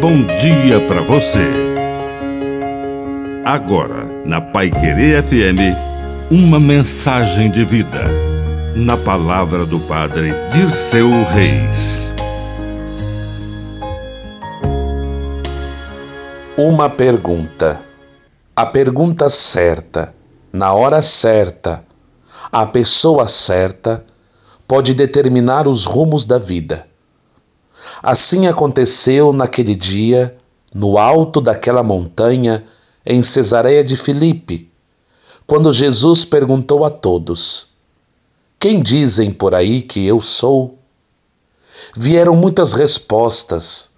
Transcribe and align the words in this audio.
bom 0.00 0.22
dia 0.22 0.80
para 0.88 1.02
você. 1.02 1.46
Agora, 3.44 4.06
na 4.24 4.40
Pai 4.40 4.70
Querer 4.70 5.22
FM, 5.22 5.76
uma 6.30 6.58
mensagem 6.58 7.50
de 7.50 7.66
vida. 7.66 8.04
Na 8.74 8.96
palavra 8.96 9.66
do 9.66 9.78
Padre 9.80 10.32
Dirceu 10.54 11.10
Reis. 11.24 12.10
Uma 16.56 16.88
pergunta. 16.88 17.78
A 18.56 18.64
pergunta 18.64 19.28
certa, 19.28 20.14
na 20.50 20.72
hora 20.72 21.02
certa, 21.02 21.84
a 22.50 22.64
pessoa 22.64 23.28
certa, 23.28 24.02
pode 24.66 24.94
determinar 24.94 25.68
os 25.68 25.84
rumos 25.84 26.24
da 26.24 26.38
vida. 26.38 26.89
Assim 28.02 28.46
aconteceu 28.46 29.30
naquele 29.30 29.74
dia, 29.74 30.36
no 30.72 30.96
alto 30.96 31.40
daquela 31.40 31.82
montanha, 31.82 32.64
em 33.04 33.22
Cesareia 33.22 33.84
de 33.84 33.96
Filipe, 33.96 34.70
quando 35.46 35.72
Jesus 35.72 36.24
perguntou 36.24 36.84
a 36.84 36.90
todos: 36.90 37.68
Quem 38.58 38.80
dizem 38.80 39.30
por 39.30 39.54
aí 39.54 39.82
que 39.82 40.06
eu 40.06 40.20
sou? 40.20 40.78
Vieram 41.94 42.34
muitas 42.34 42.72
respostas, 42.72 43.94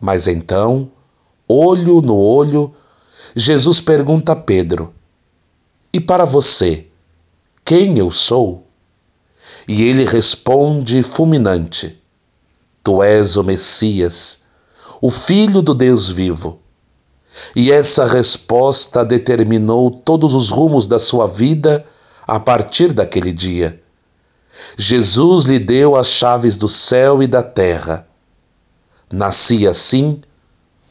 mas 0.00 0.26
então, 0.26 0.90
olho 1.46 2.00
no 2.00 2.16
olho, 2.16 2.74
Jesus 3.34 3.80
pergunta 3.80 4.32
a 4.32 4.36
Pedro: 4.36 4.92
E 5.92 6.00
para 6.00 6.24
você, 6.24 6.86
quem 7.64 7.96
eu 7.98 8.10
sou? 8.10 8.66
E 9.68 9.84
ele 9.84 10.04
responde 10.04 11.02
fulminante: 11.04 12.00
Tu 12.86 13.02
és 13.02 13.36
o 13.36 13.42
Messias, 13.42 14.44
o 15.00 15.10
Filho 15.10 15.60
do 15.60 15.74
Deus 15.74 16.08
vivo. 16.08 16.60
E 17.56 17.72
essa 17.72 18.06
resposta 18.06 19.04
determinou 19.04 19.90
todos 19.90 20.34
os 20.34 20.50
rumos 20.50 20.86
da 20.86 20.96
sua 20.96 21.26
vida 21.26 21.84
a 22.24 22.38
partir 22.38 22.92
daquele 22.92 23.32
dia. 23.32 23.82
Jesus 24.78 25.46
lhe 25.46 25.58
deu 25.58 25.96
as 25.96 26.06
chaves 26.06 26.56
do 26.56 26.68
céu 26.68 27.20
e 27.20 27.26
da 27.26 27.42
terra. 27.42 28.06
Nascia 29.10 29.70
assim 29.70 30.20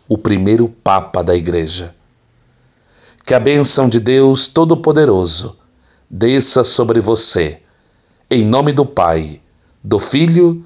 o 0.05 0.17
primeiro 0.17 0.67
Papa 0.67 1.23
da 1.23 1.33
Igreja. 1.33 1.95
Que 3.25 3.33
a 3.33 3.39
bênção 3.39 3.87
de 3.87 4.01
Deus 4.01 4.49
Todo-Poderoso 4.49 5.57
desça 6.09 6.65
sobre 6.65 6.99
você, 6.99 7.61
em 8.29 8.43
nome 8.43 8.73
do 8.73 8.85
Pai, 8.85 9.39
do 9.81 9.97
Filho 9.97 10.65